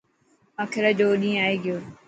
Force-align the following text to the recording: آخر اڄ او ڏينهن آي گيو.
آخر 0.63 0.83
اڄ 0.89 0.99
او 1.05 1.11
ڏينهن 1.21 1.41
آي 1.45 1.55
گيو. 1.63 1.77